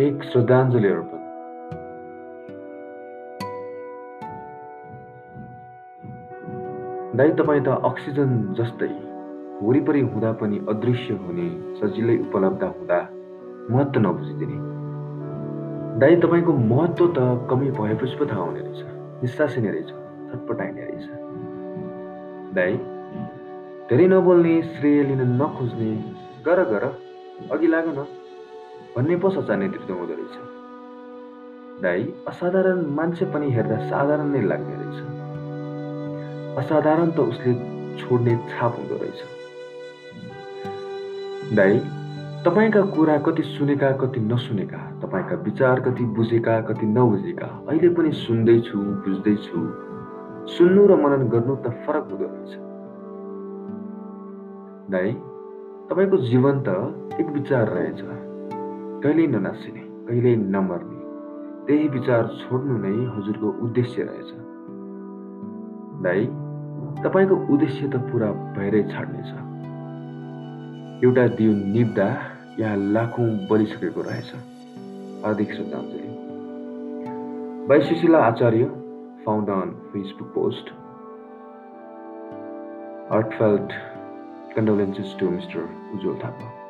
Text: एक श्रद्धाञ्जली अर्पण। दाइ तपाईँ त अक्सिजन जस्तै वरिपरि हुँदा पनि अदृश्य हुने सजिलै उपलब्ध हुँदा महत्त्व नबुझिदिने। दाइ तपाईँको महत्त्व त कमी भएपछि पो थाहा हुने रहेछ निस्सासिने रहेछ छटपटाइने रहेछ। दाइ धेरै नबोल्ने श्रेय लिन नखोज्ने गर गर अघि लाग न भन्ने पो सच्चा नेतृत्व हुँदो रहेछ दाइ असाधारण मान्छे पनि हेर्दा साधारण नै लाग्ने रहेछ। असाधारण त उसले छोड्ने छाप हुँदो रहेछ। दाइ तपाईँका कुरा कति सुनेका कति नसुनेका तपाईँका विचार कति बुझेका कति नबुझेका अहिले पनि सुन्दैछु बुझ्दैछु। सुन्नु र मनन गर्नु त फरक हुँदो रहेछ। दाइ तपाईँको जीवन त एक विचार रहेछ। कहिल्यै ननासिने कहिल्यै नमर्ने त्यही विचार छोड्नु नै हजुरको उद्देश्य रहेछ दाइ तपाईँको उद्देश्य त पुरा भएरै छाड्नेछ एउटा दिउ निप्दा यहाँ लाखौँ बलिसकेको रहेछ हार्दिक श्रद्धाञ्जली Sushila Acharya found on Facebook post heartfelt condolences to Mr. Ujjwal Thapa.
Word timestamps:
एक 0.00 0.22
श्रद्धाञ्जली 0.22 0.88
अर्पण। 0.88 1.20
दाइ 7.16 7.30
तपाईँ 7.38 7.62
त 7.64 7.76
अक्सिजन 7.88 8.34
जस्तै 8.58 8.88
वरिपरि 9.62 10.00
हुँदा 10.00 10.32
पनि 10.42 10.58
अदृश्य 10.68 11.14
हुने 11.20 11.46
सजिलै 11.78 12.16
उपलब्ध 12.18 12.64
हुँदा 12.64 12.98
महत्त्व 13.70 14.00
नबुझिदिने। 14.00 14.58
दाइ 16.00 16.16
तपाईँको 16.26 16.52
महत्त्व 16.74 17.06
त 17.16 17.48
कमी 17.50 17.70
भएपछि 17.80 18.16
पो 18.18 18.26
थाहा 18.26 18.42
हुने 18.42 18.60
रहेछ 18.60 18.80
निस्सासिने 19.22 19.70
रहेछ 19.70 19.88
छटपटाइने 19.88 20.82
रहेछ। 20.90 21.06
दाइ 22.54 22.76
धेरै 23.88 24.06
नबोल्ने 24.12 24.54
श्रेय 24.76 25.02
लिन 25.08 25.22
नखोज्ने 25.42 25.90
गर 26.46 26.64
गर 26.70 26.84
अघि 27.52 27.66
लाग 27.66 27.88
न 27.88 28.06
भन्ने 28.96 29.16
पो 29.16 29.30
सच्चा 29.30 29.56
नेतृत्व 29.56 29.94
हुँदो 29.94 30.14
रहेछ 30.14 30.36
दाइ 31.82 32.00
असाधारण 32.28 32.78
मान्छे 32.96 33.24
पनि 33.32 33.50
हेर्दा 33.52 33.76
साधारण 33.88 34.28
नै 34.32 34.40
लाग्ने 34.42 34.74
रहेछ। 34.74 34.98
असाधारण 36.58 37.10
त 37.10 37.18
उसले 37.20 37.52
छोड्ने 37.98 38.36
छाप 38.50 38.72
हुँदो 38.78 38.96
रहेछ। 39.02 39.20
दाइ 41.56 41.78
तपाईँका 42.46 42.82
कुरा 42.96 43.16
कति 43.18 43.42
सुनेका 43.42 43.90
कति 44.02 44.20
नसुनेका 44.20 44.80
तपाईँका 45.02 45.36
विचार 45.44 45.80
कति 45.80 46.04
बुझेका 46.16 46.60
कति 46.60 46.86
नबुझेका 46.86 47.48
अहिले 47.68 47.88
पनि 47.88 48.12
सुन्दैछु 48.12 48.78
बुझ्दैछु। 48.78 49.58
सुन्नु 50.56 50.82
र 50.86 50.96
मनन 50.96 51.22
गर्नु 51.28 51.54
त 51.56 51.66
फरक 51.84 52.04
हुँदो 52.10 52.26
रहेछ। 52.32 52.52
दाइ 54.90 55.12
तपाईँको 55.90 56.16
जीवन 56.30 56.54
त 56.68 56.68
एक 57.20 57.28
विचार 57.36 57.68
रहेछ। 57.68 58.00
कहिल्यै 59.06 59.26
ननासिने 59.32 59.82
कहिल्यै 60.06 60.36
नमर्ने 60.54 60.96
त्यही 61.66 61.84
विचार 61.96 62.22
छोड्नु 62.38 62.78
नै 62.84 62.94
हजुरको 63.16 63.50
उद्देश्य 63.66 64.06
रहेछ 64.08 64.30
दाइ 66.06 66.24
तपाईँको 67.04 67.36
उद्देश्य 67.56 67.82
त 67.92 68.00
पुरा 68.08 68.30
भएरै 68.56 68.82
छाड्नेछ 68.88 69.30
एउटा 71.04 71.24
दिउ 71.42 71.52
निप्दा 71.76 72.08
यहाँ 72.58 72.82
लाखौँ 72.98 73.28
बलिसकेको 73.52 74.00
रहेछ 74.10 74.34
हार्दिक 75.22 75.50
श्रद्धाञ्जली 75.60 76.10
Sushila 77.88 78.26
Acharya 78.32 78.64
found 79.24 79.56
on 79.60 79.68
Facebook 79.94 80.28
post 80.34 80.66
heartfelt 83.08 83.70
condolences 84.54 85.10
to 85.18 85.26
Mr. 85.30 85.60
Ujjwal 85.94 86.16
Thapa. 86.20 86.65